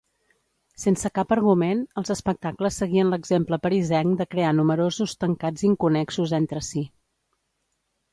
Sense 0.83 1.09
cap 1.17 1.33
argument, 1.33 1.81
els 2.01 2.13
espectacles 2.15 2.79
seguien 2.83 3.11
l'exemple 3.15 3.59
parisenc 3.65 4.15
de 4.23 4.27
crear 4.31 4.55
números 4.61 5.13
tancats 5.25 5.67
inconnexos 5.69 6.35
entre 6.39 6.63
si. 6.71 6.83